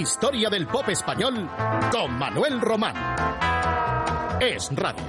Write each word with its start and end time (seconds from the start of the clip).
Historia 0.00 0.48
del 0.48 0.66
pop 0.66 0.88
español 0.88 1.46
con 1.92 2.18
Manuel 2.18 2.58
Román. 2.58 2.94
Es 4.40 4.74
Radio. 4.74 5.04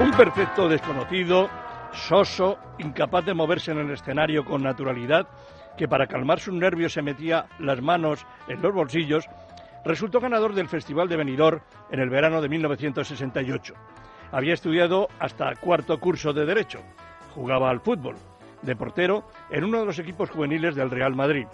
Un 0.00 0.10
perfecto 0.16 0.68
desconocido, 0.68 1.48
soso, 1.92 2.58
incapaz 2.78 3.24
de 3.26 3.34
moverse 3.34 3.70
en 3.70 3.78
el 3.78 3.92
escenario 3.92 4.44
con 4.44 4.64
naturalidad, 4.64 5.28
que 5.78 5.86
para 5.86 6.08
calmar 6.08 6.40
sus 6.40 6.54
nervios 6.54 6.94
se 6.94 7.02
metía 7.02 7.46
las 7.60 7.80
manos 7.80 8.26
en 8.48 8.60
los 8.60 8.74
bolsillos, 8.74 9.28
resultó 9.86 10.20
ganador 10.20 10.52
del 10.52 10.68
Festival 10.68 11.08
de 11.08 11.16
Benidorm 11.16 11.60
en 11.90 12.00
el 12.00 12.10
verano 12.10 12.42
de 12.42 12.48
1968. 12.48 13.74
Había 14.32 14.54
estudiado 14.54 15.08
hasta 15.20 15.54
cuarto 15.54 15.98
curso 16.00 16.32
de 16.32 16.44
Derecho. 16.44 16.80
Jugaba 17.34 17.70
al 17.70 17.80
fútbol, 17.80 18.16
de 18.62 18.74
portero, 18.74 19.28
en 19.48 19.64
uno 19.64 19.80
de 19.80 19.86
los 19.86 19.98
equipos 19.98 20.30
juveniles 20.30 20.74
del 20.74 20.90
Real 20.90 21.14
Madrid. 21.14 21.46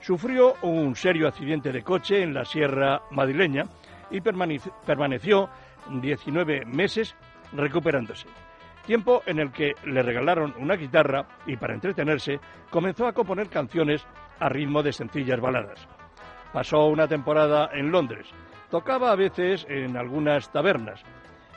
Sufrió 0.00 0.54
un 0.62 0.96
serio 0.96 1.28
accidente 1.28 1.70
de 1.70 1.82
coche 1.82 2.22
en 2.22 2.32
la 2.32 2.44
Sierra 2.44 3.02
Madrileña 3.10 3.64
y 4.10 4.20
permaneció 4.20 5.50
19 5.90 6.64
meses 6.64 7.14
recuperándose. 7.52 8.28
Tiempo 8.86 9.22
en 9.26 9.40
el 9.40 9.52
que 9.52 9.74
le 9.84 10.02
regalaron 10.02 10.54
una 10.58 10.76
guitarra 10.76 11.26
y 11.46 11.56
para 11.56 11.74
entretenerse 11.74 12.40
comenzó 12.70 13.06
a 13.06 13.12
componer 13.12 13.48
canciones 13.48 14.06
a 14.38 14.48
ritmo 14.48 14.82
de 14.82 14.92
sencillas 14.92 15.40
baladas. 15.40 15.97
Pasó 16.52 16.86
una 16.86 17.06
temporada 17.06 17.70
en 17.72 17.90
Londres. 17.90 18.26
Tocaba 18.70 19.12
a 19.12 19.16
veces 19.16 19.66
en 19.68 19.96
algunas 19.96 20.50
tabernas 20.50 21.02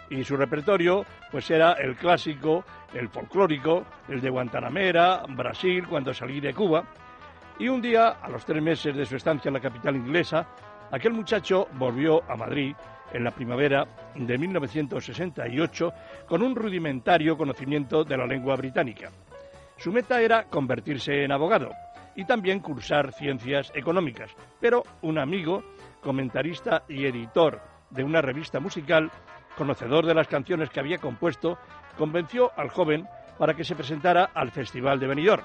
y 0.09 0.23
su 0.23 0.35
repertorio 0.35 1.05
pues 1.31 1.49
era 1.49 1.73
el 1.73 1.95
clásico, 1.95 2.65
el 2.93 3.07
folclórico, 3.09 3.85
el 4.09 4.19
de 4.19 4.29
Guantanamera, 4.29 5.23
Brasil, 5.29 5.87
cuando 5.87 6.13
salí 6.13 6.41
de 6.41 6.53
Cuba. 6.53 6.83
Y 7.57 7.69
un 7.69 7.81
día, 7.81 8.09
a 8.21 8.29
los 8.29 8.45
tres 8.45 8.61
meses 8.61 8.95
de 8.95 9.05
su 9.05 9.15
estancia 9.15 9.49
en 9.49 9.53
la 9.53 9.61
capital 9.61 9.95
inglesa, 9.95 10.47
aquel 10.91 11.13
muchacho 11.13 11.67
volvió 11.73 12.21
a 12.29 12.35
Madrid 12.35 12.75
en 13.13 13.23
la 13.23 13.31
primavera 13.31 13.85
de 14.15 14.37
1968 14.37 15.93
con 16.27 16.41
un 16.41 16.55
rudimentario 16.55 17.37
conocimiento 17.37 18.03
de 18.03 18.17
la 18.17 18.25
lengua 18.25 18.55
británica. 18.55 19.09
Su 19.77 19.91
meta 19.91 20.21
era 20.21 20.45
convertirse 20.45 21.23
en 21.23 21.31
abogado 21.31 21.71
y 22.15 22.25
también 22.25 22.59
cursar 22.59 23.11
ciencias 23.13 23.71
económicas, 23.75 24.31
pero 24.59 24.83
un 25.01 25.17
amigo, 25.17 25.63
comentarista 26.01 26.83
y 26.87 27.05
editor 27.05 27.61
de 27.89 28.03
una 28.03 28.21
revista 28.21 28.59
musical, 28.59 29.11
conocedor 29.57 30.05
de 30.05 30.13
las 30.13 30.27
canciones 30.27 30.69
que 30.69 30.79
había 30.79 30.97
compuesto, 30.97 31.57
convenció 31.97 32.51
al 32.57 32.69
joven 32.69 33.07
para 33.37 33.53
que 33.53 33.63
se 33.63 33.75
presentara 33.75 34.31
al 34.33 34.51
Festival 34.51 34.99
de 34.99 35.07
Benidorm. 35.07 35.43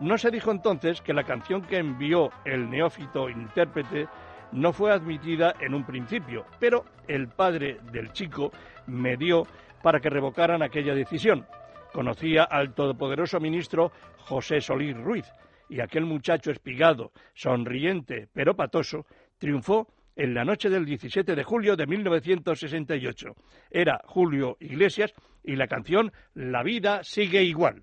No 0.00 0.18
se 0.18 0.30
dijo 0.30 0.50
entonces 0.50 1.00
que 1.00 1.14
la 1.14 1.24
canción 1.24 1.62
que 1.62 1.78
envió 1.78 2.30
el 2.44 2.68
neófito 2.68 3.30
intérprete 3.30 4.06
no 4.52 4.72
fue 4.72 4.92
admitida 4.92 5.54
en 5.60 5.74
un 5.74 5.84
principio, 5.84 6.44
pero 6.60 6.84
el 7.08 7.28
padre 7.28 7.78
del 7.92 8.12
chico 8.12 8.52
me 8.86 9.16
dio 9.16 9.44
para 9.82 10.00
que 10.00 10.10
revocaran 10.10 10.62
aquella 10.62 10.94
decisión. 10.94 11.46
Conocía 11.92 12.44
al 12.44 12.74
todopoderoso 12.74 13.40
ministro 13.40 13.90
José 14.18 14.60
Solís 14.60 14.96
Ruiz, 14.96 15.32
y 15.68 15.80
aquel 15.80 16.04
muchacho 16.04 16.50
espigado, 16.50 17.12
sonriente 17.34 18.28
pero 18.32 18.54
patoso, 18.56 19.06
triunfó 19.38 19.88
en 20.16 20.34
la 20.34 20.44
noche 20.44 20.70
del 20.70 20.84
17 20.84 21.34
de 21.34 21.44
julio 21.44 21.76
de 21.76 21.86
1968. 21.86 23.36
Era 23.70 24.00
Julio 24.06 24.56
Iglesias 24.60 25.12
y 25.44 25.56
la 25.56 25.68
canción 25.68 26.12
La 26.34 26.62
vida 26.62 27.04
sigue 27.04 27.42
igual. 27.42 27.82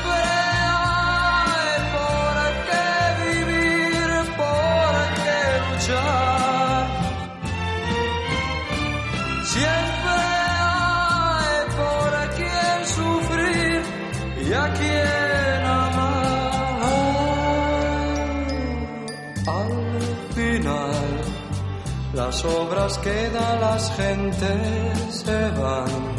obras 22.81 22.97
quedan, 22.99 23.61
las 23.61 23.95
gentes 23.95 25.23
se 25.23 25.49
van. 25.51 26.15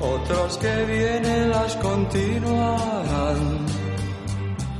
Otros 0.00 0.58
que 0.58 0.84
vienen 0.84 1.50
las 1.50 1.76
continuarán. 1.76 3.66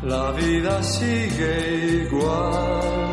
La 0.03 0.31
vida 0.33 0.83
sigue 0.83 2.07
igual. 2.07 3.13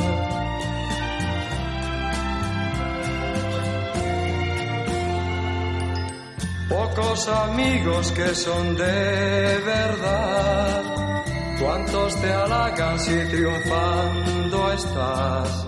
Pocos 6.69 7.27
amigos 7.27 8.11
que 8.11 8.35
son 8.35 8.75
de 8.75 9.61
verdad. 9.65 10.83
Cuántos 11.61 12.15
te 12.21 12.33
halagan 12.33 12.99
si 12.99 13.13
triunfando 13.29 14.73
estás. 14.73 15.67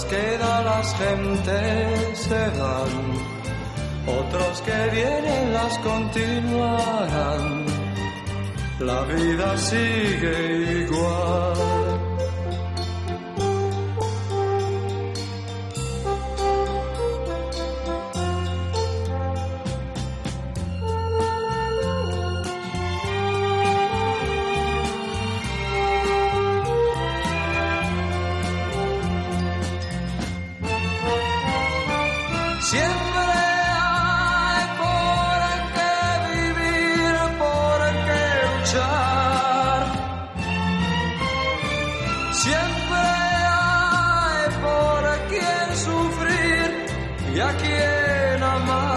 obras 0.00 0.04
quedan, 0.04 0.64
las 0.64 0.94
gentes 0.96 2.18
se 2.18 2.50
van. 2.58 2.92
Otros 4.06 4.62
que 4.62 4.90
vienen 4.92 5.52
las 5.52 5.78
continuarán. 5.78 7.66
La 8.80 9.02
vida 9.02 9.56
sigue 9.58 10.84
igual. 10.84 11.69
Siempre 32.70 33.26
hay 33.82 34.64
por 34.82 35.40
qué 35.74 35.96
vivir, 36.30 37.14
por 37.44 37.80
qué 38.06 38.24
luchar. 38.46 39.80
Siempre 42.32 43.02
hay 43.58 44.46
por 44.66 45.02
quien 45.30 45.66
sufrir 45.86 46.68
y 47.34 47.36
a 47.40 47.50
quien 47.56 48.38
amar. 48.40 48.90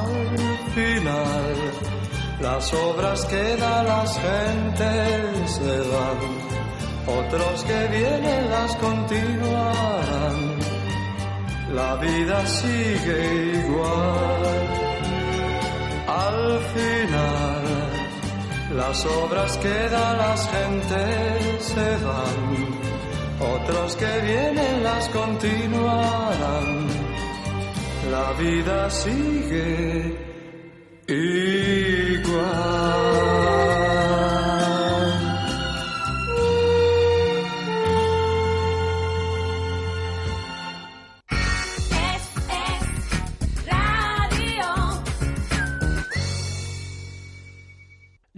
Al 0.00 0.16
Las 2.40 2.72
obras 2.72 3.18
que 3.26 3.56
da 3.56 3.82
las 3.82 4.18
gentes 4.18 5.50
se 5.56 5.76
van, 5.92 6.37
otros 7.08 7.64
que 7.64 7.86
vienen 7.88 8.50
las 8.50 8.76
continuarán. 8.76 10.58
La 11.74 11.96
vida 11.96 12.46
sigue 12.46 13.62
igual. 13.64 14.42
Al 16.06 16.60
final, 16.74 17.62
las 18.76 19.06
obras 19.06 19.56
que 19.58 19.88
da 19.94 20.14
las 20.16 20.48
gentes 20.50 21.64
se 21.72 21.90
van, 22.06 22.42
otros 23.54 23.96
que 23.96 24.20
vienen 24.20 24.82
las 24.82 25.08
continuarán. 25.08 26.88
La 28.10 28.32
vida 28.32 28.90
sigue 28.90 30.28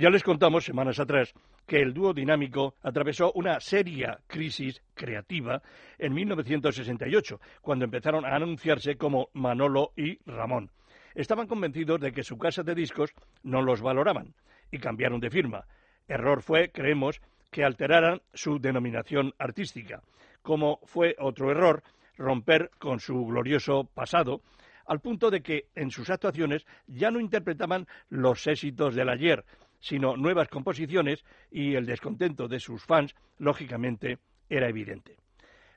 ya 0.01 0.09
les 0.09 0.23
contamos 0.23 0.65
semanas 0.65 0.99
atrás 0.99 1.35
que 1.67 1.77
el 1.77 1.93
dúo 1.93 2.15
dinámico 2.15 2.75
atravesó 2.83 3.33
una 3.35 3.61
seria 3.61 4.19
crisis 4.27 4.83
creativa 4.95 5.61
en 5.99 6.15
1968, 6.15 7.39
cuando 7.61 7.85
empezaron 7.85 8.25
a 8.25 8.35
anunciarse 8.35 8.97
como 8.97 9.29
Manolo 9.35 9.93
y 9.97 10.19
Ramón 10.25 10.71
estaban 11.15 11.47
convencidos 11.47 12.01
de 12.01 12.13
que 12.13 12.23
su 12.23 12.39
casa 12.39 12.63
de 12.63 12.75
discos 12.75 13.13
no 13.43 13.61
los 13.61 13.83
valoraban 13.83 14.35
y 14.71 14.79
cambiaron 14.79 15.21
de 15.21 15.29
firma. 15.29 15.67
Error 16.09 16.41
fue, 16.43 16.71
creemos, 16.71 17.21
que 17.51 17.65
alteraran 17.65 18.23
su 18.33 18.59
denominación 18.59 19.35
artística, 19.39 20.03
como 20.41 20.79
fue 20.85 21.17
otro 21.19 21.51
error 21.51 21.83
romper 22.17 22.71
con 22.79 23.01
su 23.01 23.27
glorioso 23.27 23.85
pasado, 23.85 24.41
al 24.87 25.01
punto 25.01 25.31
de 25.31 25.43
que 25.43 25.67
en 25.75 25.91
sus 25.91 26.11
actuaciones 26.11 26.65
ya 26.87 27.11
no 27.11 27.21
interpretaban 27.21 27.87
los 28.09 28.47
éxitos 28.47 28.95
del 28.95 29.09
ayer, 29.09 29.45
sino 29.81 30.17
nuevas 30.17 30.49
composiciones 30.49 31.25
y 31.51 31.75
el 31.75 31.87
descontento 31.87 32.47
de 32.49 32.61
sus 32.61 32.85
fans, 32.85 33.15
lógicamente, 33.39 34.19
era 34.49 34.69
evidente. 34.69 35.17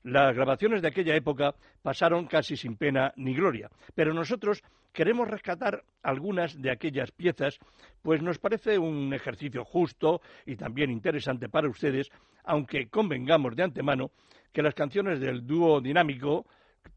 Las 0.04 0.36
grabaciones 0.36 0.82
de 0.82 0.90
aquella 0.90 1.16
época 1.16 1.56
pasaron 1.82 2.28
casi 2.28 2.58
sin 2.58 2.76
pena 2.76 3.14
ni 3.16 3.34
gloria, 3.34 3.70
pero 3.96 4.14
nosotros 4.14 4.62
queremos 4.92 5.30
rescatar 5.30 5.84
algunas 6.02 6.62
de 6.62 6.72
aquellas 6.72 7.12
piezas, 7.12 7.58
pues 8.02 8.22
nos 8.22 8.38
parece 8.38 8.78
un 8.78 9.14
ejercicio 9.14 9.64
justo 9.64 10.22
y 10.46 10.58
también 10.58 10.92
interesante 10.92 11.48
para 11.48 11.70
ustedes, 11.70 12.12
aunque 12.44 12.90
convengamos 12.90 13.56
de 13.56 13.64
antemano 13.64 14.12
que 14.52 14.62
las 14.62 14.76
canciones 14.76 15.22
del 15.22 15.48
dúo 15.48 15.80
dinámico, 15.80 16.46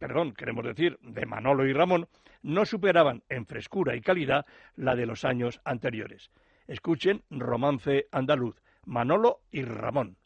perdón, 0.00 0.32
queremos 0.32 0.64
decir, 0.64 0.99
de 1.00 1.26
Manolo 1.26 1.64
y 1.64 1.73
Ramón, 1.73 2.08
no 2.43 2.64
superaban 2.64 3.23
en 3.29 3.47
frescura 3.47 3.94
y 3.94 4.00
calidad 4.00 4.44
la 4.75 4.97
de 4.97 5.06
los 5.06 5.25
años 5.25 5.61
anteriores. 5.64 6.31
Escuchen 6.66 7.22
Romance 7.30 8.06
Andaluz, 8.10 8.56
Manolo 8.84 9.40
y 9.50 9.62
Ramón. 9.62 10.16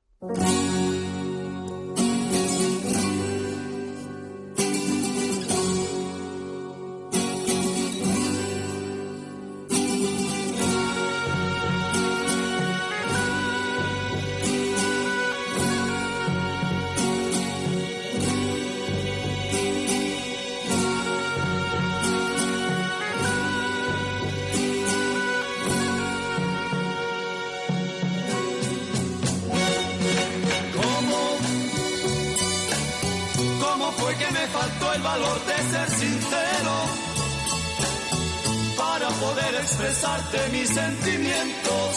Expresarte 39.60 40.38
mis 40.52 40.68
sentimientos. 40.68 41.92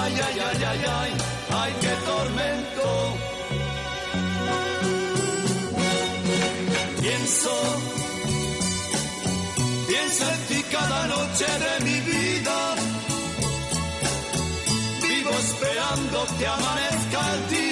Ay, 0.00 0.14
ay, 0.26 0.40
ay, 0.48 0.64
ay, 0.64 0.84
ay, 1.00 1.12
ay, 1.60 1.72
qué 1.80 1.92
tormento. 2.10 3.16
Pienso, 7.00 7.54
pienso 9.86 10.24
en 10.34 10.40
ti 10.48 10.62
cada 10.70 11.06
noche 11.06 11.46
de 11.64 11.84
mi 11.84 12.00
vida. 12.00 12.74
Vivo 15.02 15.30
esperando 15.30 16.26
que 16.38 16.46
amanezca 16.46 17.34
el 17.34 17.50
día 17.50 17.67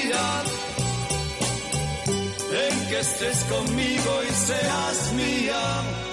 que 2.88 3.00
estés 3.00 3.38
conmigo 3.44 4.12
y 4.28 4.32
seas 4.32 5.12
mía. 5.14 6.06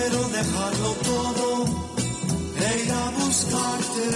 quiero 0.00 0.28
dejarlo 0.28 0.90
todo 1.10 1.64
e 2.56 2.82
ir 2.82 2.92
a 2.92 3.10
buscarte. 3.18 4.08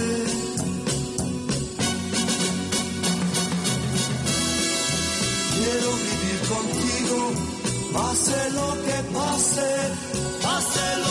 Quiero 5.55 5.89
vivir 6.05 6.39
contigo, 6.53 7.19
pase 7.93 8.39
lo 8.57 8.69
que 8.85 8.97
pase, 9.17 9.71
pase 10.45 10.85
lo 11.03 11.04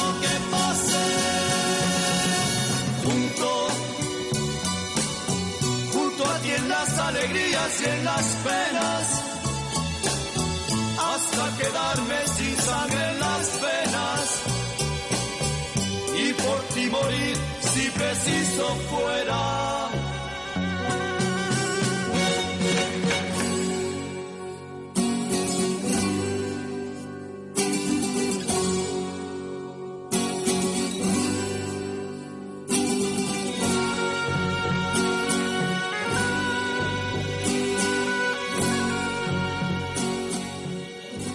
alegrías 7.65 7.81
y 7.81 7.85
en 7.89 8.05
las 8.05 8.25
penas, 8.45 9.23
hasta 10.99 11.57
quedarme 11.59 12.29
sin 12.37 12.57
sangre 12.57 13.11
en 13.11 13.21
las 13.21 13.49
penas 13.49 14.43
y 16.17 16.33
por 16.35 16.61
ti 16.75 16.87
morir 16.87 17.37
si 17.61 17.91
preciso 17.91 18.77
fuera. 18.91 19.84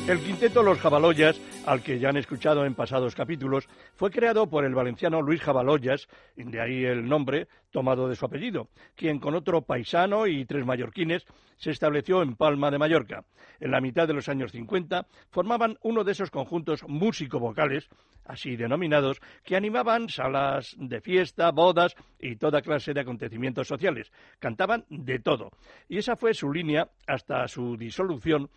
El 0.09 0.21
quinteto 0.21 0.63
Los 0.63 0.79
Jabaloyas, 0.79 1.39
al 1.67 1.83
que 1.83 1.99
ya 1.99 2.09
han 2.09 2.17
escuchado 2.17 2.65
en 2.65 2.73
pasados 2.73 3.13
capítulos, 3.13 3.69
fue 3.93 4.09
creado 4.09 4.49
por 4.49 4.65
el 4.65 4.73
valenciano 4.73 5.21
Luis 5.21 5.39
Jabaloyas, 5.39 6.07
de 6.35 6.59
ahí 6.59 6.83
el 6.83 7.07
nombre 7.07 7.47
tomado 7.69 8.09
de 8.09 8.15
su 8.15 8.25
apellido, 8.25 8.69
quien 8.95 9.19
con 9.19 9.35
otro 9.35 9.61
paisano 9.61 10.25
y 10.25 10.45
tres 10.45 10.65
mallorquines 10.65 11.27
se 11.57 11.69
estableció 11.69 12.23
en 12.23 12.35
Palma 12.35 12.71
de 12.71 12.79
Mallorca. 12.79 13.23
En 13.59 13.69
la 13.69 13.81
mitad 13.81 14.07
de 14.07 14.15
los 14.15 14.27
años 14.29 14.51
50 14.51 15.05
formaban 15.29 15.77
uno 15.83 16.03
de 16.03 16.13
esos 16.13 16.31
conjuntos 16.31 16.83
músico-vocales, 16.87 17.87
así 18.25 18.55
denominados, 18.55 19.21
que 19.43 19.57
animaban 19.57 20.09
salas 20.09 20.75
de 20.79 21.01
fiesta, 21.01 21.51
bodas 21.51 21.93
y 22.19 22.37
toda 22.37 22.63
clase 22.63 22.95
de 22.95 23.01
acontecimientos 23.01 23.67
sociales. 23.67 24.11
Cantaban 24.39 24.85
de 24.89 25.19
todo. 25.19 25.51
Y 25.87 25.99
esa 25.99 26.15
fue 26.15 26.33
su 26.33 26.51
línea 26.51 26.89
hasta 27.05 27.47
su 27.47 27.77
disolución 27.77 28.49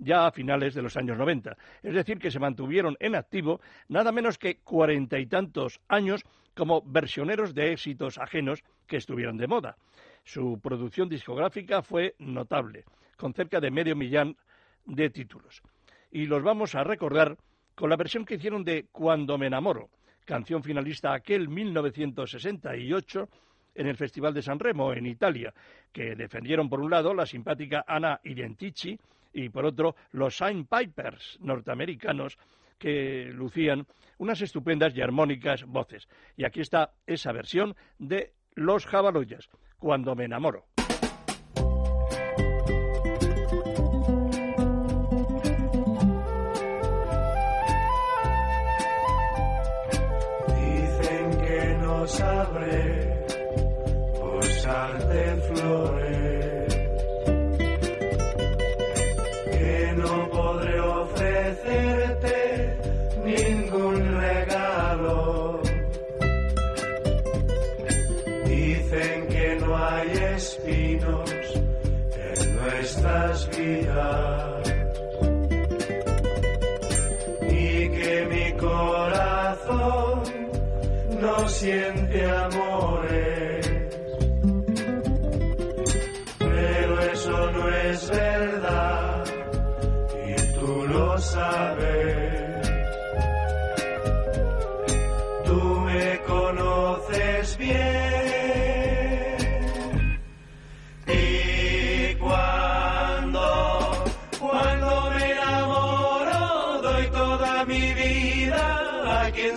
ya 0.00 0.26
a 0.26 0.32
finales 0.32 0.74
de 0.74 0.82
los 0.82 0.96
años 0.96 1.16
90. 1.16 1.56
Es 1.82 1.94
decir, 1.94 2.18
que 2.18 2.30
se 2.30 2.40
mantuvieron 2.40 2.96
en 2.98 3.14
activo 3.14 3.60
nada 3.88 4.10
menos 4.10 4.38
que 4.38 4.56
cuarenta 4.56 5.18
y 5.18 5.26
tantos 5.26 5.80
años 5.88 6.24
como 6.54 6.82
versioneros 6.82 7.54
de 7.54 7.72
éxitos 7.72 8.18
ajenos 8.18 8.64
que 8.86 8.96
estuvieron 8.96 9.36
de 9.36 9.46
moda. 9.46 9.76
Su 10.24 10.58
producción 10.60 11.08
discográfica 11.08 11.82
fue 11.82 12.14
notable, 12.18 12.84
con 13.16 13.32
cerca 13.34 13.60
de 13.60 13.70
medio 13.70 13.94
millón 13.94 14.36
de 14.84 15.10
títulos. 15.10 15.62
Y 16.10 16.26
los 16.26 16.42
vamos 16.42 16.74
a 16.74 16.82
recordar 16.82 17.36
con 17.74 17.88
la 17.88 17.96
versión 17.96 18.24
que 18.24 18.34
hicieron 18.34 18.64
de 18.64 18.86
Cuando 18.90 19.38
me 19.38 19.46
enamoro, 19.46 19.90
canción 20.24 20.62
finalista 20.62 21.14
aquel 21.14 21.48
1968 21.48 23.28
en 23.74 23.86
el 23.86 23.96
Festival 23.96 24.34
de 24.34 24.42
San 24.42 24.58
Remo, 24.58 24.92
en 24.92 25.06
Italia, 25.06 25.54
que 25.92 26.14
defendieron 26.16 26.68
por 26.68 26.80
un 26.80 26.90
lado 26.90 27.14
la 27.14 27.24
simpática 27.24 27.84
Anna 27.86 28.20
Identici 28.24 28.98
y 29.32 29.48
por 29.48 29.64
otro 29.64 29.96
los 30.12 30.36
Sign 30.36 30.66
Pipers 30.66 31.38
norteamericanos 31.40 32.38
que 32.78 33.30
lucían 33.32 33.86
unas 34.18 34.40
estupendas 34.40 34.96
y 34.96 35.02
armónicas 35.02 35.64
voces. 35.64 36.08
Y 36.36 36.44
aquí 36.44 36.60
está 36.60 36.92
esa 37.06 37.32
versión 37.32 37.76
de 37.98 38.32
Los 38.54 38.86
Jabaloyas, 38.86 39.48
cuando 39.78 40.14
me 40.14 40.24
enamoro. 40.24 40.66
sabré 52.10 52.89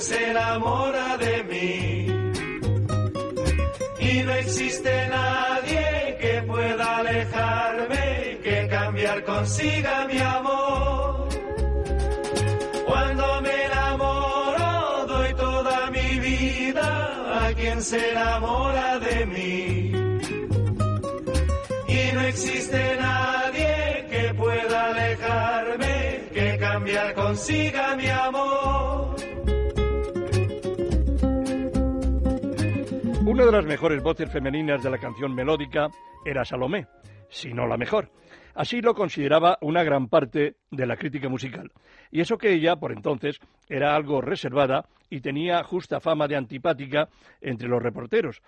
se 0.03 0.31
enamora 0.31 1.17
de 1.17 1.43
mí. 1.45 2.07
Y 3.99 4.23
no 4.23 4.33
existe 4.33 5.07
nadie 5.07 6.17
que 6.19 6.43
pueda 6.45 6.97
alejarme, 6.97 8.39
que 8.43 8.67
cambiar 8.69 9.23
consiga 9.23 10.05
mi 10.07 10.19
amor. 10.19 11.02
Se 17.83 18.11
enamora 18.11 18.97
de 18.99 19.25
mí. 19.25 19.91
Y 21.87 22.15
no 22.15 22.21
existe 22.21 22.97
nadie 22.97 24.07
que 24.09 24.33
pueda 24.35 24.85
alejarme, 24.89 26.29
que 26.33 26.57
cambiar 26.59 27.13
consiga 27.13 27.95
mi 27.95 28.07
amor. 28.07 29.15
Una 33.25 33.45
de 33.45 33.51
las 33.51 33.65
mejores 33.65 34.01
voces 34.01 34.31
femeninas 34.31 34.81
de 34.81 34.89
la 34.89 34.97
canción 34.97 35.35
melódica 35.35 35.89
era 36.25 36.45
Salomé, 36.45 36.87
si 37.29 37.53
no 37.53 37.67
la 37.67 37.77
mejor. 37.77 38.09
Así 38.55 38.81
lo 38.81 38.93
consideraba 38.93 39.57
una 39.61 39.83
gran 39.83 40.07
parte 40.07 40.57
de 40.69 40.85
la 40.85 40.95
crítica 40.95 41.27
musical. 41.27 41.71
Y 42.11 42.21
eso 42.21 42.37
que 42.37 42.53
ella, 42.53 42.75
por 42.75 42.91
entonces, 42.91 43.39
era 43.67 43.95
algo 43.95 44.21
reservada 44.21 44.85
y 45.09 45.21
tenía 45.21 45.63
justa 45.63 45.99
fama 45.99 46.27
de 46.27 46.35
antipática 46.35 47.09
entre 47.41 47.67
los 47.67 47.81
reporteros. 47.81 48.41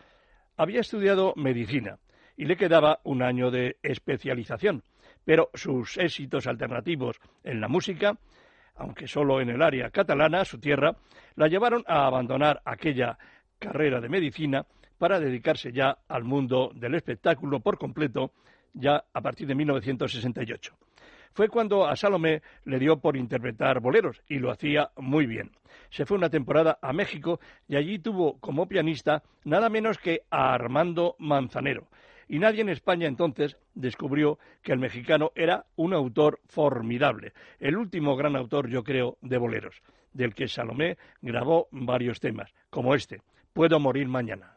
Había 0.58 0.82
estudiado 0.82 1.34
medicina 1.36 1.98
y 2.38 2.46
le 2.46 2.58
quedaba 2.58 3.00
un 3.04 3.24
año 3.24 3.50
de 3.50 3.78
especialización, 3.82 4.84
pero 5.24 5.50
sus 5.54 5.98
éxitos 5.98 6.48
alternativos 6.48 7.18
en 7.44 7.60
la 7.60 7.68
música, 7.68 8.18
aunque 8.76 9.08
solo 9.08 9.42
en 9.42 9.50
el 9.50 9.62
área 9.62 9.90
catalana, 9.90 10.46
su 10.46 10.60
tierra, 10.60 10.96
la 11.36 11.48
llevaron 11.48 11.84
a 11.88 12.06
abandonar 12.06 12.62
aquella 12.66 13.18
carrera 13.58 14.02
de 14.02 14.10
medicina 14.10 14.66
para 14.98 15.20
dedicarse 15.20 15.72
ya 15.72 15.98
al 16.08 16.24
mundo 16.24 16.72
del 16.76 16.96
espectáculo 16.96 17.60
por 17.60 17.78
completo, 17.78 18.32
ya 18.76 19.04
a 19.14 19.22
partir 19.22 19.48
de 19.48 19.56
1968. 19.56 20.76
Fue 21.34 21.50
cuando 21.50 21.86
a 21.86 21.96
Salomé 21.96 22.42
le 22.64 22.80
dio 22.80 22.98
por 22.98 23.18
interpretar 23.18 23.82
boleros 23.82 24.22
y 24.30 24.40
lo 24.40 24.52
hacía 24.52 24.92
muy 24.96 25.26
bien. 25.26 25.52
Se 25.90 26.06
fue 26.06 26.18
una 26.18 26.30
temporada 26.30 26.80
a 26.82 26.94
México 26.94 27.40
y 27.68 27.76
allí 27.76 28.00
tuvo 28.00 28.40
como 28.40 28.68
pianista 28.68 29.24
nada 29.44 29.70
menos 29.70 29.98
que 29.98 30.22
a 30.30 30.54
Armando 30.54 31.16
Manzanero. 31.20 31.88
Y 32.30 32.40
nadie 32.40 32.62
en 32.62 32.70
España 32.70 33.08
entonces 33.08 33.58
descubrió 33.74 34.40
que 34.62 34.72
el 34.72 34.80
mexicano 34.80 35.32
era 35.36 35.66
un 35.76 35.94
autor 35.94 36.40
formidable, 36.46 37.34
el 37.60 37.78
último 37.78 38.16
gran 38.16 38.36
autor, 38.36 38.70
yo 38.70 38.84
creo, 38.84 39.18
de 39.22 39.38
boleros, 39.38 39.82
del 40.14 40.34
que 40.34 40.48
Salomé 40.48 40.98
grabó 41.22 41.68
varios 41.72 42.20
temas, 42.20 42.52
como 42.70 42.96
este, 42.96 43.22
Puedo 43.56 43.80
morir 43.80 44.10
mañana. 44.10 44.55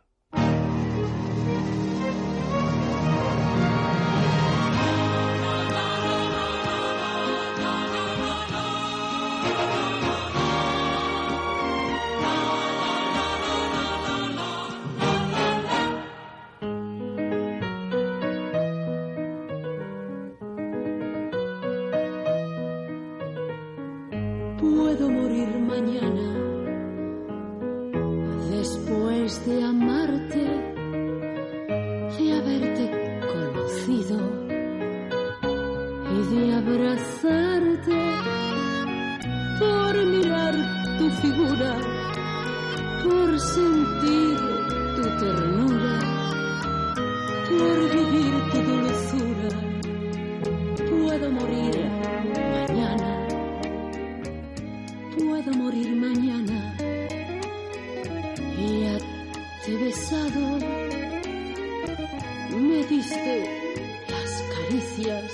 Caricias 64.68 65.32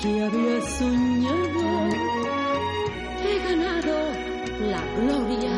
que 0.00 0.24
había 0.24 0.60
soñado, 0.78 1.88
he 3.22 3.38
ganado 3.48 3.96
la 4.60 4.82
gloria 4.96 5.54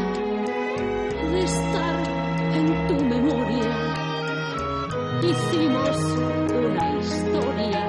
de 1.31 1.41
estar 1.45 1.97
en 2.55 2.89
tu 2.89 3.05
memoria, 3.05 3.95
hicimos 5.23 5.97
una 6.51 6.97
historia, 6.99 7.88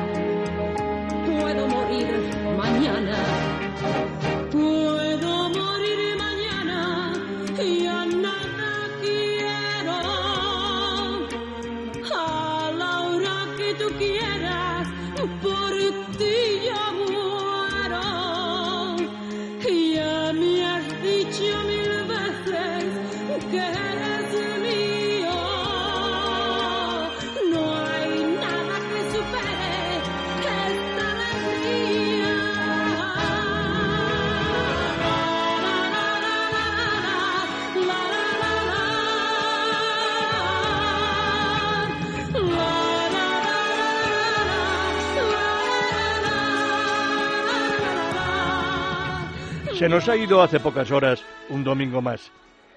Se 49.79 49.88
nos 49.88 50.09
ha 50.09 50.17
ido 50.17 50.41
hace 50.41 50.59
pocas 50.59 50.91
horas 50.91 51.24
un 51.48 51.63
domingo 51.63 52.01
más. 52.01 52.33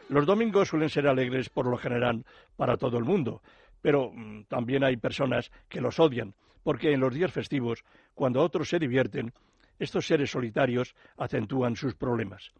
Los 0.08 0.24
domingos 0.24 0.68
suelen 0.68 0.88
ser 0.88 1.08
alegres 1.08 1.48
por 1.48 1.66
lo 1.66 1.76
general 1.76 2.24
para 2.56 2.76
todo 2.76 2.96
el 2.96 3.02
mundo, 3.02 3.42
pero 3.80 4.12
mm, 4.12 4.44
también 4.44 4.84
hay 4.84 4.96
personas 4.98 5.50
que 5.68 5.80
los 5.80 5.98
odian, 5.98 6.32
porque 6.62 6.92
en 6.92 7.00
los 7.00 7.12
días 7.12 7.32
festivos, 7.32 7.82
cuando 8.14 8.40
otros 8.40 8.68
se 8.68 8.78
divierten, 8.78 9.32
estos 9.80 10.06
seres 10.06 10.30
solitarios 10.30 10.94
acentúan 11.16 11.74
sus 11.74 11.96
problemas. 11.96 12.52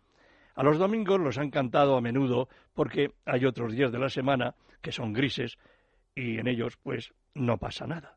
A 0.56 0.64
los 0.64 0.76
domingos 0.76 1.20
los 1.20 1.38
han 1.38 1.52
cantado 1.52 1.96
a 1.96 2.00
menudo 2.00 2.48
porque 2.74 3.12
hay 3.24 3.44
otros 3.44 3.72
días 3.72 3.92
de 3.92 4.00
la 4.00 4.08
semana 4.08 4.56
que 4.80 4.90
son 4.90 5.12
grises 5.12 5.56
y 6.16 6.38
en 6.38 6.48
ellos 6.48 6.76
pues 6.82 7.12
no 7.34 7.58
pasa 7.58 7.86
nada. 7.86 8.16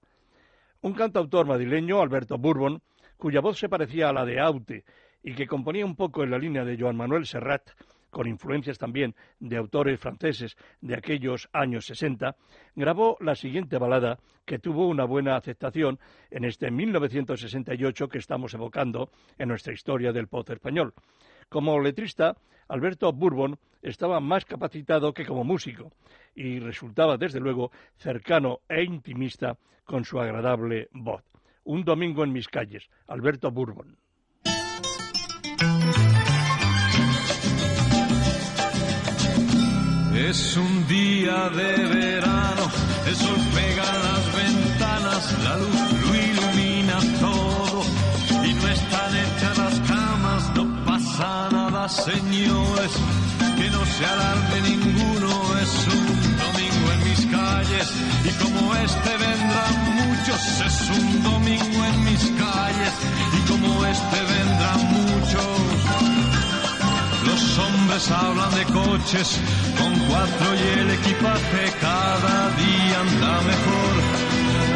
Un 0.81 0.93
cantautor 0.93 1.45
madrileño, 1.45 2.01
Alberto 2.01 2.39
Bourbon, 2.39 2.81
cuya 3.15 3.41
voz 3.41 3.59
se 3.59 3.69
parecía 3.69 4.09
a 4.09 4.13
la 4.13 4.25
de 4.25 4.39
Aute 4.39 4.85
y 5.25 5.33
que 5.33 5.47
componía 5.47 5.83
un 5.85 5.95
poco 5.95 6.23
en 6.23 6.29
la 6.29 6.37
línea 6.37 6.63
de 6.63 6.77
Joan 6.79 6.95
Manuel 6.95 7.25
Serrat, 7.25 7.71
con 8.11 8.27
influencias 8.27 8.77
también 8.77 9.15
de 9.39 9.57
autores 9.57 9.99
franceses 9.99 10.55
de 10.81 10.95
aquellos 10.95 11.49
años 11.51 11.87
60, 11.87 12.35
grabó 12.75 13.17
la 13.19 13.33
siguiente 13.33 13.79
balada 13.79 14.19
que 14.45 14.59
tuvo 14.59 14.87
una 14.87 15.03
buena 15.03 15.35
aceptación 15.35 15.99
en 16.29 16.45
este 16.45 16.69
1968 16.69 18.07
que 18.07 18.19
estamos 18.19 18.53
evocando 18.53 19.09
en 19.39 19.49
nuestra 19.49 19.73
historia 19.73 20.13
del 20.13 20.27
pop 20.27 20.47
español. 20.51 20.93
Como 21.49 21.79
letrista, 21.79 22.37
Alberto 22.67 23.11
Bourbon 23.11 23.57
estaba 23.81 24.19
más 24.19 24.45
capacitado 24.45 25.11
que 25.11 25.25
como 25.25 25.43
músico 25.43 25.91
y 26.35 26.59
resultaba 26.59 27.17
desde 27.17 27.39
luego 27.39 27.71
cercano 27.97 28.59
e 28.69 28.83
intimista 28.83 29.57
con 29.85 30.05
su 30.05 30.19
agradable 30.19 30.87
voz. 30.91 31.23
Un 31.63 31.83
domingo 31.83 32.23
en 32.23 32.31
mis 32.31 32.47
calles, 32.47 32.87
Alberto 33.07 33.49
Bourbon. 33.49 33.97
Es 40.29 40.57
un 40.57 40.87
día 40.87 41.49
de 41.49 41.85
verano, 41.85 42.63
el 43.05 43.15
sol 43.15 43.37
pega 43.53 43.85
las 44.07 44.25
ventanas, 44.35 45.35
la 45.43 45.57
luz 45.57 45.91
lo 46.01 46.15
ilumina 46.15 46.97
todo 47.19 47.83
y 48.43 48.53
no 48.55 48.67
están 48.67 49.11
hechas 49.15 49.57
las 49.59 49.79
camas, 49.81 50.51
no 50.55 50.83
pasa 50.83 51.49
nada, 51.51 51.87
señores, 51.87 52.91
que 53.55 53.69
no 53.69 53.85
se 53.85 54.05
alarme 54.05 54.61
ninguno, 54.61 55.59
es 55.59 55.87
un 55.93 56.37
domingo 56.43 56.91
en 56.93 57.03
mis 57.07 57.25
calles 57.27 57.87
y 58.25 58.29
como 58.43 58.75
este 58.77 59.11
vendrán 59.17 59.75
muchos, 59.93 60.41
es 60.65 60.89
un 60.89 61.23
domingo 61.23 61.85
en 61.85 62.03
mis 62.03 62.23
calles 62.31 62.93
y 63.37 63.51
como 63.51 63.85
este 63.85 64.19
vendrán 64.33 64.79
muchos. 64.91 66.14
Hombres 67.57 68.11
hablan 68.11 68.53
de 68.53 68.65
coches 68.65 69.39
con 69.79 69.93
cuatro 70.09 70.47
y 70.55 70.79
el 70.79 70.91
equipaje 70.91 71.71
cada 71.79 72.49
día 72.49 72.99
anda 72.99 73.41
mejor. 73.51 73.93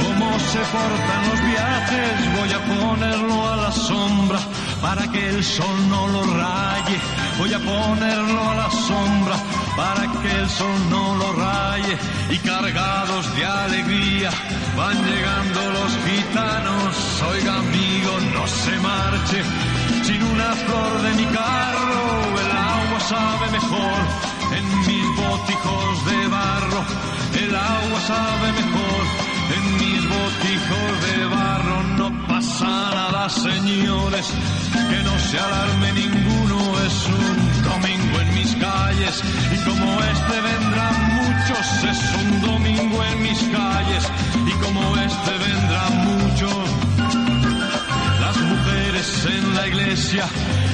Cómo 0.03 0.39
se 0.39 0.59
portan 0.59 1.21
los 1.29 1.41
viajes, 1.51 2.39
voy 2.39 2.51
a 2.53 2.61
ponerlo 2.73 3.49
a 3.51 3.55
la 3.57 3.71
sombra 3.71 4.39
para 4.81 5.11
que 5.11 5.29
el 5.29 5.43
sol 5.43 5.89
no 5.89 6.07
lo 6.07 6.23
raye. 6.23 6.97
Voy 7.37 7.53
a 7.53 7.59
ponerlo 7.59 8.49
a 8.49 8.55
la 8.55 8.71
sombra 8.71 9.35
para 9.75 10.03
que 10.21 10.31
el 10.39 10.49
sol 10.49 10.79
no 10.89 11.15
lo 11.15 11.33
raye. 11.33 11.97
Y 12.29 12.37
cargados 12.37 13.35
de 13.35 13.45
alegría 13.45 14.29
van 14.77 14.95
llegando 15.03 15.59
los 15.77 15.91
gitanos. 16.07 17.23
Oiga 17.29 17.55
amigo, 17.57 18.11
no 18.33 18.47
se 18.47 18.79
marche 18.79 19.43
sin 20.03 20.23
una 20.23 20.55
flor 20.55 21.01
de 21.01 21.13
mi 21.15 21.25
carro. 21.25 22.19
Agua 22.29 22.68
sabe 23.09 23.49
mejor 23.49 23.99
en 24.57 24.65
mis 24.87 25.07
botijos 25.17 26.05
de 26.09 26.27
barro. 26.27 26.81
El 27.43 27.55
agua 27.55 27.99
sabe 28.13 28.47
mejor 28.61 29.03
en 29.55 29.63
mis 29.81 30.01
botijos 30.17 30.89
de 31.05 31.25
barro. 31.25 31.77
No 31.97 32.27
pasa 32.27 32.67
nada, 32.99 33.27
señores, 33.29 34.27
que 34.89 34.99
no 35.07 35.15
se 35.27 35.39
alarme 35.39 35.91
ninguno. 35.93 36.57
Es 36.87 36.97
un 37.23 37.37
domingo 37.71 38.15
en 38.23 38.29
mis 38.35 38.51
calles 38.57 39.23
y 39.55 39.57
como 39.67 39.89
este 40.13 40.35
vendrán 40.49 40.95
muchos. 41.19 41.65
Es 41.93 42.01
un 42.21 42.41
domingo 42.41 43.03
en 43.11 43.21
mis 43.23 43.39
calles 43.57 44.03
y 44.45 44.53
como 44.63 44.81
este 44.97 45.31
vendrán 45.45 45.93
muchos 46.09 46.98
en 49.25 49.55
la 49.55 49.67
iglesia 49.67 50.25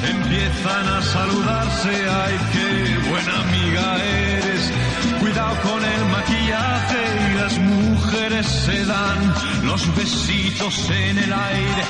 empiezan 0.08 0.88
a 0.88 1.02
saludarse. 1.02 1.90
Ay, 1.90 2.36
qué 2.54 3.10
buena 3.10 3.40
amiga 3.42 4.04
eres. 4.04 4.72
Cuidado 5.20 5.56
con 5.62 5.84
el 5.84 6.06
maquillaje 6.06 7.02
y 7.30 7.34
las 7.36 7.58
mujeres 7.60 8.46
se 8.46 8.86
dan 8.86 9.55
los 9.76 9.94
besitos 9.94 10.90
en 10.90 11.18
el 11.18 11.34
aire. 11.34 11.84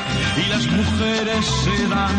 Y 0.43 0.49
las 0.49 0.65
mujeres 0.65 1.45
se 1.63 1.87
dan 1.87 2.15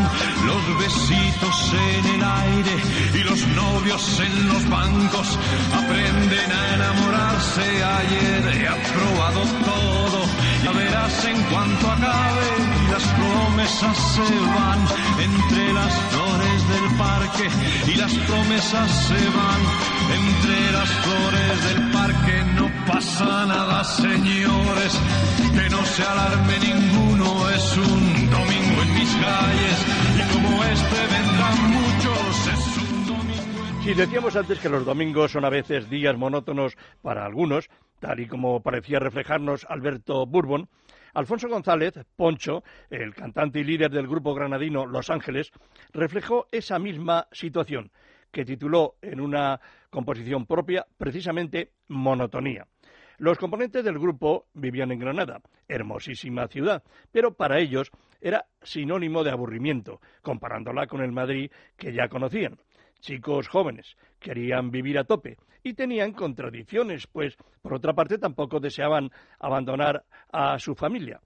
los 0.46 0.62
besitos 0.78 1.56
en 1.88 2.04
el 2.14 2.22
aire. 2.22 2.74
Y 3.14 3.24
los 3.24 3.40
novios 3.48 4.20
en 4.20 4.48
los 4.48 4.68
bancos 4.68 5.28
aprenden 5.74 6.52
a 6.52 6.74
enamorarse. 6.74 7.64
Ayer 7.98 8.42
he 8.54 8.68
aprobado 8.68 9.42
todo. 9.72 10.20
Ya 10.62 10.70
verás 10.70 11.24
en 11.24 11.42
cuanto 11.50 11.90
acabe 11.90 12.48
y 12.82 12.92
las 12.92 13.04
promesas 13.18 13.96
se 14.14 14.28
van 14.56 14.80
entre 15.18 15.72
las 15.72 15.92
flores 16.12 16.58
del 16.72 16.96
parque 16.96 17.46
y 17.92 17.94
las 17.96 18.12
promesas 18.28 18.88
se 19.08 19.20
van 19.38 19.95
entre 20.12 20.72
las 20.72 20.90
flores 21.04 21.64
del 21.68 21.90
parque. 21.92 22.42
No 22.56 22.70
pasa 22.86 23.46
nada, 23.46 23.84
señores, 23.84 25.00
que 25.54 25.70
no 25.70 25.84
se 25.84 26.02
alarme 26.02 26.58
ninguno. 26.58 27.50
Es 27.50 27.76
un 27.76 28.30
domingo 28.30 28.82
en 28.82 28.94
mis 28.94 29.14
calles 29.16 29.86
y 30.16 30.32
como 30.32 30.64
este 30.64 31.00
vendrán 31.14 31.70
muchos. 31.70 32.46
Es 32.54 32.76
un 32.78 33.06
domingo 33.06 33.68
en 33.68 33.82
Si 33.82 33.94
decíamos 33.94 34.36
antes 34.36 34.58
que 34.58 34.68
los 34.68 34.84
domingos 34.84 35.32
son 35.32 35.44
a 35.44 35.50
veces 35.50 35.88
días 35.90 36.16
monótonos 36.16 36.76
para 37.02 37.24
algunos, 37.24 37.68
tal 38.00 38.20
y 38.20 38.26
como 38.26 38.62
parecía 38.62 38.98
reflejarnos 38.98 39.66
Alberto 39.68 40.26
Bourbon, 40.26 40.68
Alfonso 41.16 41.48
González, 41.48 41.94
Poncho, 42.14 42.62
el 42.90 43.14
cantante 43.14 43.60
y 43.60 43.64
líder 43.64 43.90
del 43.90 44.06
grupo 44.06 44.34
granadino 44.34 44.84
Los 44.84 45.08
Ángeles, 45.08 45.50
reflejó 45.94 46.46
esa 46.52 46.78
misma 46.78 47.26
situación, 47.32 47.90
que 48.36 48.44
tituló 48.44 48.96
en 49.00 49.18
una 49.18 49.58
composición 49.88 50.44
propia 50.44 50.84
precisamente 50.98 51.70
Monotonía. 51.88 52.66
Los 53.16 53.38
componentes 53.38 53.82
del 53.82 53.98
grupo 53.98 54.44
vivían 54.52 54.92
en 54.92 54.98
Granada, 54.98 55.40
hermosísima 55.66 56.46
ciudad, 56.46 56.82
pero 57.10 57.32
para 57.32 57.58
ellos 57.58 57.90
era 58.20 58.44
sinónimo 58.60 59.24
de 59.24 59.30
aburrimiento, 59.30 60.02
comparándola 60.20 60.86
con 60.86 61.00
el 61.00 61.12
Madrid 61.12 61.50
que 61.78 61.94
ya 61.94 62.08
conocían. 62.08 62.58
Chicos 63.00 63.48
jóvenes 63.48 63.96
querían 64.18 64.70
vivir 64.70 64.98
a 64.98 65.04
tope 65.04 65.38
y 65.62 65.72
tenían 65.72 66.12
contradicciones, 66.12 67.06
pues 67.06 67.38
por 67.62 67.72
otra 67.72 67.94
parte 67.94 68.18
tampoco 68.18 68.60
deseaban 68.60 69.08
abandonar 69.38 70.04
a 70.30 70.58
su 70.58 70.74
familia. 70.74 71.22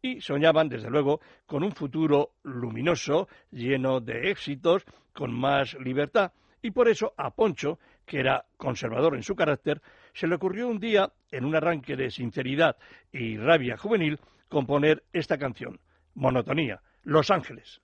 Y 0.00 0.20
soñaban, 0.20 0.68
desde 0.68 0.90
luego, 0.90 1.20
con 1.44 1.64
un 1.64 1.72
futuro 1.72 2.34
luminoso, 2.44 3.26
lleno 3.50 3.98
de 3.98 4.30
éxitos, 4.30 4.84
con 5.12 5.32
más 5.32 5.74
libertad. 5.74 6.30
Y 6.62 6.70
por 6.70 6.88
eso 6.88 7.12
a 7.16 7.30
Poncho, 7.30 7.78
que 8.06 8.20
era 8.20 8.46
conservador 8.56 9.16
en 9.16 9.22
su 9.22 9.34
carácter, 9.34 9.82
se 10.14 10.26
le 10.26 10.36
ocurrió 10.36 10.68
un 10.68 10.78
día, 10.78 11.12
en 11.30 11.44
un 11.44 11.54
arranque 11.54 11.96
de 11.96 12.10
sinceridad 12.10 12.76
y 13.12 13.36
rabia 13.36 13.76
juvenil, 13.76 14.18
componer 14.48 15.02
esta 15.12 15.38
canción, 15.38 15.80
Monotonía, 16.14 16.80
Los 17.02 17.30
Ángeles. 17.30 17.81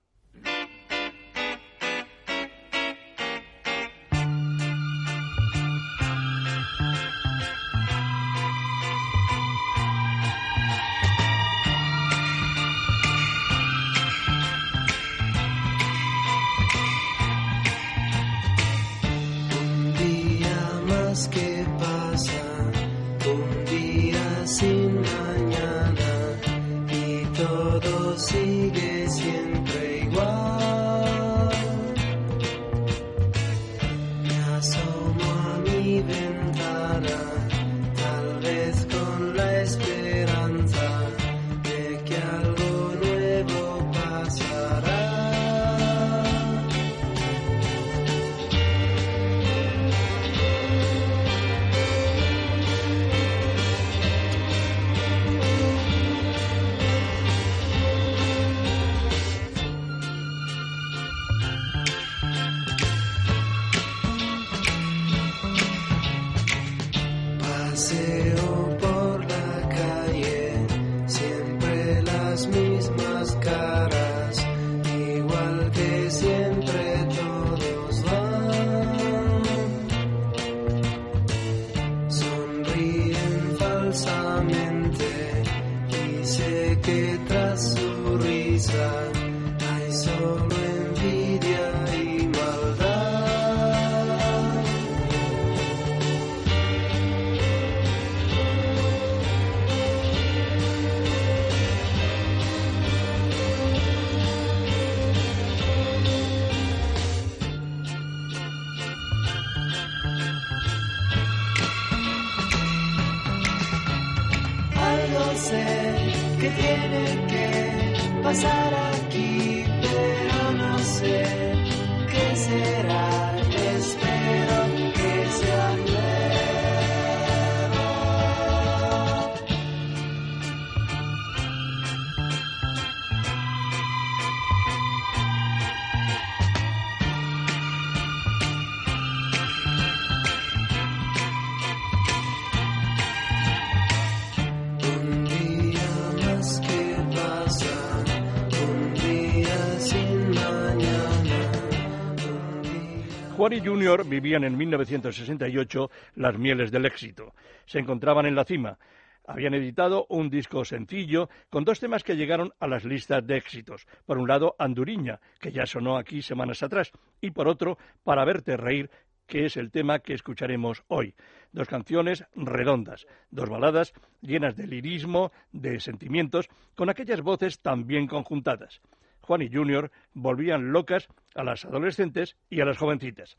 Juan 153.48 153.64
y 153.64 153.66
Junior 153.66 154.06
vivían 154.06 154.44
en 154.44 154.58
1968 154.58 155.90
las 156.16 156.37
mieles 156.37 156.70
del 156.70 156.84
éxito. 156.84 157.32
Se 157.64 157.78
encontraban 157.78 158.26
en 158.26 158.34
la 158.34 158.44
cima. 158.44 158.78
Habían 159.26 159.54
editado 159.54 160.04
un 160.11 160.28
disco 160.28 160.66
sencillo 160.66 161.30
con 161.48 161.64
dos 161.64 161.80
temas 161.80 162.04
que 162.04 162.14
llegaron 162.14 162.52
a 162.61 162.66
las 162.66 162.84
listas 162.84 163.26
de 163.26 163.38
éxitos. 163.38 163.87
Por 164.04 164.18
un 164.18 164.28
lado, 164.28 164.54
Anduriña, 164.58 165.18
que 165.40 165.50
ya 165.50 165.64
sonó 165.64 165.96
aquí 165.96 166.20
semanas 166.20 166.62
atrás, 166.62 166.92
y 167.22 167.30
por 167.30 167.48
otro, 167.48 167.78
Para 168.04 168.26
verte 168.26 168.58
reír, 168.58 168.90
que 169.26 169.46
es 169.46 169.56
el 169.56 169.70
tema 169.70 170.00
que 170.00 170.12
escucharemos 170.12 170.82
hoy. 170.88 171.14
Dos 171.50 171.68
canciones 171.68 172.26
redondas, 172.34 173.06
dos 173.30 173.48
baladas 173.48 173.94
llenas 174.20 174.56
de 174.56 174.66
lirismo, 174.66 175.32
de 175.52 175.80
sentimientos, 175.80 176.50
con 176.74 176.90
aquellas 176.90 177.22
voces 177.22 177.61
tan 177.61 177.87
bien 177.87 178.08
conjuntadas. 178.08 178.82
Juan 179.28 179.42
y 179.42 179.50
Junior 179.52 179.90
volvían 180.14 180.72
locas 180.72 181.06
a 181.34 181.44
las 181.44 181.66
adolescentes 181.66 182.38
y 182.48 182.62
a 182.62 182.64
las 182.64 182.78
jovencitas. 182.78 183.36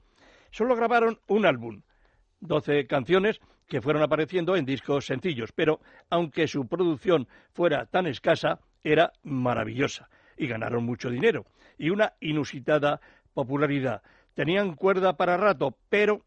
Solo 0.51 0.75
grabaron 0.75 1.19
un 1.27 1.47
álbum, 1.47 1.81
12 2.41 2.85
canciones 2.85 3.41
que 3.67 3.81
fueron 3.81 4.03
apareciendo 4.03 4.55
en 4.55 4.65
discos 4.65 5.07
sencillos, 5.07 5.51
pero 5.51 5.79
aunque 6.11 6.47
su 6.47 6.67
producción 6.67 7.27
fuera 7.53 7.87
tan 7.87 8.05
escasa, 8.05 8.59
era 8.83 9.13
maravillosa 9.23 10.09
y 10.37 10.45
ganaron 10.45 10.85
mucho 10.85 11.09
dinero 11.09 11.47
y 11.79 11.89
una 11.89 12.13
inusitada 12.19 13.01
popularidad. 13.33 14.03
Tenían 14.35 14.75
cuerda 14.75 15.17
para 15.17 15.37
rato, 15.37 15.75
pero 15.89 16.23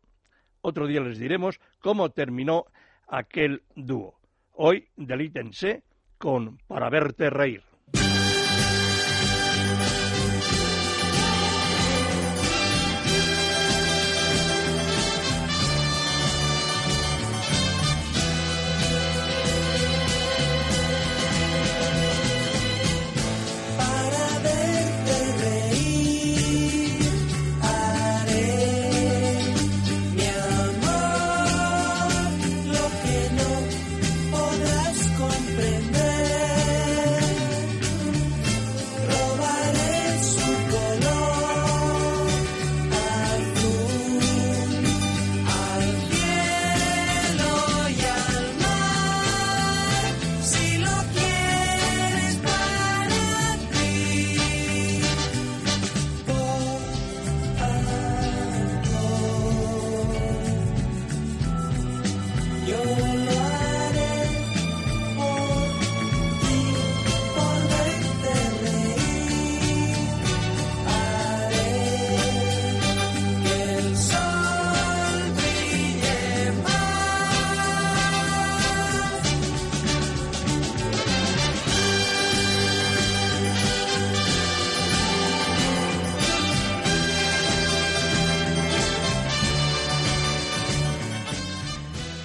otro 0.61 0.89
día 0.89 1.01
les 1.03 1.21
diremos 1.21 1.61
cómo 1.79 2.11
terminó 2.11 2.65
aquel 3.07 3.63
dúo. 3.77 4.19
Hoy 4.55 4.89
delítense 4.97 5.85
con 6.19 6.59
Para 6.67 6.91
verte 6.91 7.31
reír. 7.31 7.63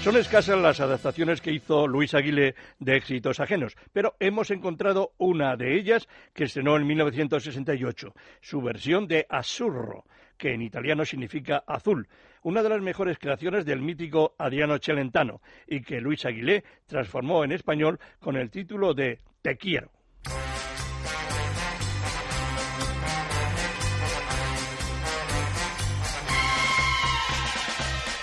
Son 0.07 0.15
escasas 0.15 0.57
las 0.57 0.79
adaptaciones 0.79 1.41
que 1.41 1.51
hizo 1.51 1.85
Luis 1.85 2.13
Aguilé 2.13 2.55
de 2.79 2.95
éxitos 2.95 3.41
ajenos, 3.41 3.75
pero 3.91 4.15
hemos 4.21 4.51
encontrado 4.51 5.11
una 5.17 5.57
de 5.57 5.77
ellas 5.77 6.07
que 6.33 6.45
estrenó 6.45 6.77
en 6.77 6.87
1968, 6.87 8.13
su 8.39 8.61
versión 8.61 9.05
de 9.05 9.25
Azzurro, 9.29 10.05
que 10.37 10.53
en 10.53 10.61
italiano 10.61 11.03
significa 11.03 11.61
azul, 11.67 12.07
una 12.43 12.63
de 12.63 12.69
las 12.69 12.81
mejores 12.81 13.19
creaciones 13.19 13.65
del 13.65 13.81
mítico 13.81 14.33
Adriano 14.37 14.77
Celentano, 14.81 15.41
y 15.67 15.81
que 15.81 15.99
Luis 15.99 16.23
Aguilé 16.25 16.63
transformó 16.85 17.43
en 17.43 17.51
español 17.51 17.99
con 18.21 18.37
el 18.37 18.49
título 18.49 18.93
de 18.93 19.19
Te 19.41 19.57
quiero. 19.57 19.96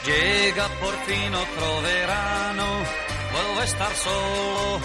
Llega 0.05 0.69
por 0.81 0.95
fin 1.07 1.35
otro 1.35 1.81
verano, 1.81 2.67
vuelvo 3.33 3.61
a 3.61 3.65
estar 3.65 3.95
solo 3.95 4.79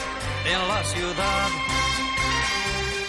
en 0.45 0.67
la 0.69 0.83
ciudad. 0.85 1.49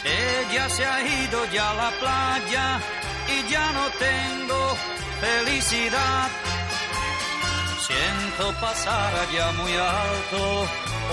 Ella 0.03 0.69
se 0.71 0.85
ha 0.85 1.03
ido 1.23 1.45
ya 1.53 1.71
a 1.71 1.75
la 1.75 1.91
playa 2.01 2.81
y 3.29 3.49
ya 3.53 3.71
no 3.71 3.87
tengo 3.91 4.77
felicidad. 5.21 6.29
Siento 7.87 8.61
pasar 8.61 9.15
allá 9.15 9.53
muy 9.53 9.73
alto 9.73 10.67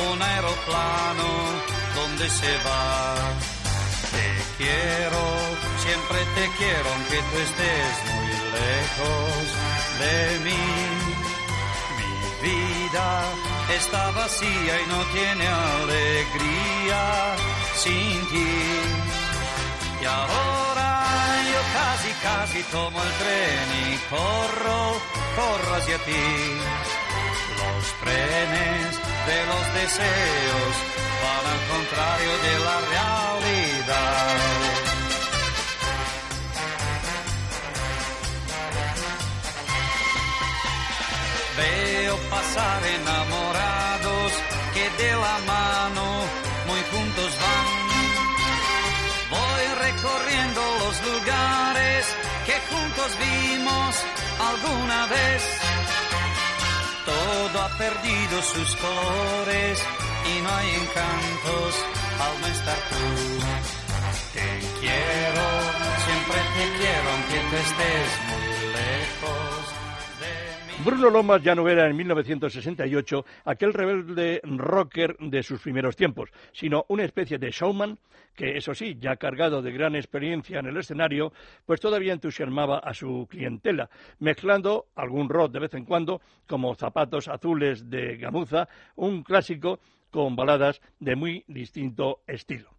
un 0.09 0.19
aeroplano 0.19 1.29
donde 1.93 2.27
se 2.27 2.53
va. 2.65 3.15
Te 4.13 4.63
quiero, 4.63 5.23
siempre 5.77 6.19
te 6.37 6.57
quiero, 6.57 6.89
aunque 6.91 7.17
tú 7.29 7.37
estés 7.37 7.95
muy 8.09 8.27
lejos 8.57 9.76
de 9.99 10.39
mí. 10.45 10.65
Mi 11.97 12.49
vida 12.49 13.07
está 13.75 14.11
vacía 14.11 14.81
y 14.81 14.85
no 14.89 14.99
tiene 15.15 15.47
alegría 15.47 17.35
sin 17.75 18.27
ti. 18.31 18.53
Y 20.01 20.05
ahora 20.05 20.89
yo 21.51 21.61
casi, 21.79 22.11
casi 22.29 22.63
tomo 22.71 23.01
el 23.01 23.11
tren 23.21 23.67
y 23.85 23.97
corro, 24.09 24.79
corro 25.35 25.75
hacia 25.75 25.97
ti. 25.99 26.27
Los 27.59 27.85
trenes 28.03 28.89
de 29.29 29.39
los 29.51 29.65
deseos 29.73 30.73
van 31.23 31.43
al 31.53 31.61
contrario 31.73 32.33
de 32.45 32.53
la 32.65 32.77
realidad. 32.93 34.66
Pasar 42.29 42.81
enamorados 42.85 44.31
que 44.73 45.03
de 45.03 45.11
la 45.13 45.37
mano 45.53 46.05
muy 46.67 46.81
juntos 46.91 47.31
van. 47.41 47.67
Voy 49.29 49.63
recorriendo 49.85 50.61
los 50.83 50.95
lugares 51.09 52.05
que 52.45 52.55
juntos 52.69 53.09
vimos 53.25 53.95
alguna 54.51 55.05
vez. 55.07 55.43
Todo 57.05 57.61
ha 57.61 57.69
perdido 57.77 58.41
sus 58.41 58.75
colores 58.75 59.79
y 60.31 60.41
no 60.41 60.49
hay 60.55 60.69
encantos 60.75 61.71
al 62.25 62.41
no 62.41 62.47
estar 62.47 62.79
tú. 62.89 63.05
Te 64.33 64.49
quiero, 64.79 65.45
siempre 66.05 66.39
te 66.55 66.65
quiero 66.77 67.07
aunque 67.15 67.39
te 67.51 67.59
estés 67.67 68.09
muy 68.29 68.73
lejos. 68.73 69.56
Bruno 70.85 71.09
Lomas 71.09 71.41
ya 71.41 71.55
no 71.55 71.67
era 71.67 71.87
en 71.87 71.95
1968 71.95 73.25
aquel 73.45 73.73
rebelde 73.73 74.39
rocker 74.43 75.17
de 75.17 75.41
sus 75.41 75.59
primeros 75.59 75.95
tiempos, 75.95 76.29
sino 76.53 76.85
una 76.89 77.03
especie 77.03 77.39
de 77.39 77.49
showman 77.49 77.97
que, 78.35 78.57
eso 78.57 78.75
sí, 78.75 78.95
ya 78.99 79.15
cargado 79.15 79.63
de 79.63 79.71
gran 79.71 79.95
experiencia 79.95 80.59
en 80.59 80.67
el 80.67 80.77
escenario, 80.77 81.33
pues 81.65 81.79
todavía 81.79 82.13
entusiasmaba 82.13 82.77
a 82.77 82.93
su 82.93 83.27
clientela, 83.27 83.89
mezclando 84.19 84.85
algún 84.95 85.29
rock 85.29 85.53
de 85.53 85.59
vez 85.59 85.73
en 85.73 85.85
cuando, 85.85 86.21
como 86.47 86.75
Zapatos 86.75 87.27
Azules 87.27 87.89
de 87.89 88.17
Gamuza, 88.17 88.69
un 88.95 89.23
clásico 89.23 89.79
con 90.11 90.35
baladas 90.35 90.79
de 90.99 91.15
muy 91.15 91.43
distinto 91.47 92.21
estilo 92.27 92.69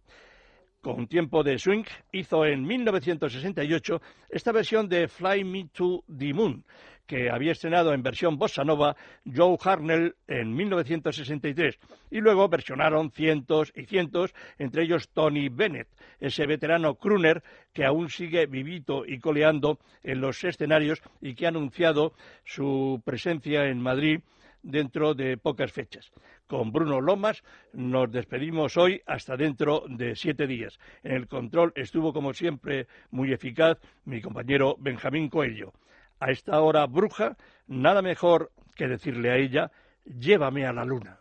con 0.81 1.07
tiempo 1.07 1.43
de 1.43 1.59
swing, 1.59 1.83
hizo 2.11 2.45
en 2.45 2.65
1968 2.65 4.01
esta 4.29 4.51
versión 4.51 4.87
de 4.87 5.07
Fly 5.07 5.43
Me 5.43 5.69
to 5.73 6.03
the 6.07 6.33
Moon, 6.33 6.63
que 7.05 7.29
había 7.29 7.51
estrenado 7.51 7.93
en 7.93 8.03
versión 8.03 8.37
bossa 8.37 8.63
nova 8.63 8.95
Joe 9.25 9.57
Harnell 9.61 10.15
en 10.27 10.55
1963, 10.55 11.79
y 12.11 12.21
luego 12.21 12.47
versionaron 12.47 13.11
cientos 13.11 13.73
y 13.75 13.85
cientos, 13.85 14.33
entre 14.57 14.83
ellos 14.83 15.09
Tony 15.09 15.49
Bennett, 15.49 15.87
ese 16.19 16.45
veterano 16.45 16.95
crooner 16.95 17.43
que 17.73 17.85
aún 17.85 18.09
sigue 18.09 18.45
vivito 18.45 19.05
y 19.05 19.19
coleando 19.19 19.79
en 20.03 20.21
los 20.21 20.43
escenarios 20.43 21.01
y 21.19 21.33
que 21.33 21.45
ha 21.45 21.49
anunciado 21.49 22.13
su 22.45 23.01
presencia 23.03 23.65
en 23.65 23.81
Madrid 23.81 24.21
dentro 24.61 25.13
de 25.13 25.37
pocas 25.37 25.71
fechas. 25.71 26.11
Con 26.47 26.71
Bruno 26.71 27.01
Lomas 27.01 27.43
nos 27.73 28.11
despedimos 28.11 28.77
hoy 28.77 29.01
hasta 29.05 29.37
dentro 29.37 29.83
de 29.87 30.15
siete 30.15 30.47
días. 30.47 30.79
En 31.03 31.13
el 31.13 31.27
control 31.27 31.71
estuvo, 31.75 32.13
como 32.13 32.33
siempre, 32.33 32.87
muy 33.11 33.31
eficaz 33.33 33.77
mi 34.05 34.21
compañero 34.21 34.75
Benjamín 34.79 35.29
Coello. 35.29 35.73
A 36.19 36.31
esta 36.31 36.59
hora 36.61 36.85
bruja, 36.85 37.37
nada 37.67 38.01
mejor 38.01 38.51
que 38.75 38.87
decirle 38.87 39.31
a 39.31 39.37
ella, 39.37 39.71
llévame 40.05 40.65
a 40.65 40.73
la 40.73 40.85
luna. 40.85 41.19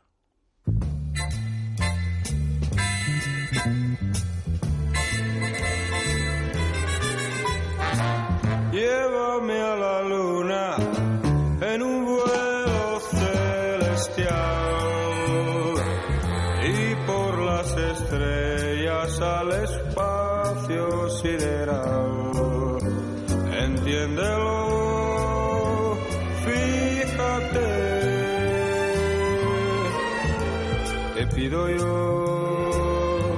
Pido 31.49 31.69
yo 31.71 33.35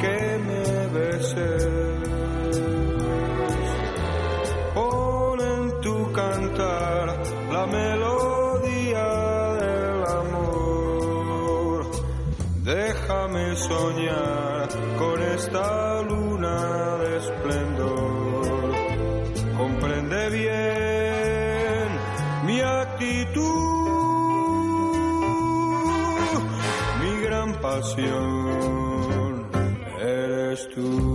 que 0.00 0.38
me 0.46 0.86
beses. 0.98 1.66
Pon 4.74 5.40
en 5.40 5.80
tu 5.80 6.12
cantar 6.12 7.06
la 7.52 7.66
melodía 7.66 9.06
del 9.62 10.04
amor. 10.22 11.86
Déjame 12.64 13.56
soñar 13.56 14.68
con 14.98 15.22
esta 15.22 16.02
luna 16.02 16.96
de 16.98 17.16
esplendor. 17.18 17.73
Gran 27.96 28.14
pasión. 28.54 29.46
Eres 30.00 30.68
tú. 30.74 31.13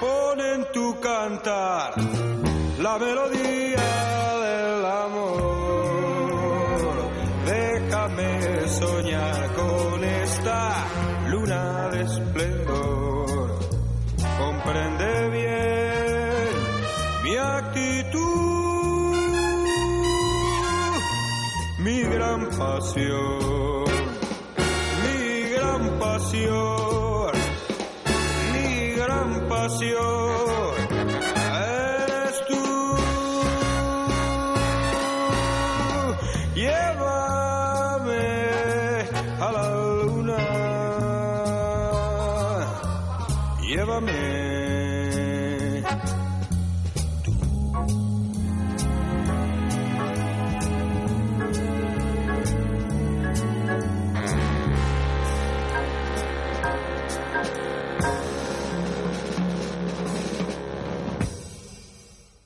Pon 0.00 0.40
en 0.40 0.64
tu 0.72 1.00
cantar 1.00 1.94
la 2.78 2.96
melodía 2.98 3.88
del 4.44 4.86
amor, 4.86 5.50
déjame 7.44 8.68
soñar 8.68 9.52
con 9.56 10.04
esta 10.04 10.86
luna 11.26 11.88
de 11.88 12.02
esplendor. 12.02 13.58
Comprende 14.38 15.28
bien 15.30 16.50
mi 17.24 17.36
actitud, 17.36 19.16
mi 21.80 22.00
gran 22.02 22.48
pasión, 22.50 23.37
mi 28.52 28.92
gran 28.96 29.48
pasión. 29.48 30.07